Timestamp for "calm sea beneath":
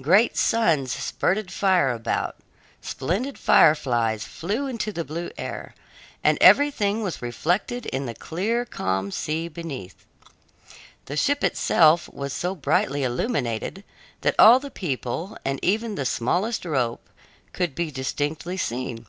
8.64-10.06